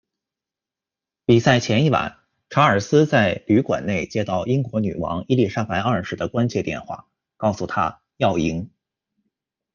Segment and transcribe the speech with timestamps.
[1.25, 2.17] 比赛前一晚，
[2.49, 8.71] 查尔斯在旅馆内接到英国女王伊莉莎白二世的关切电话，告诉他「要赢」。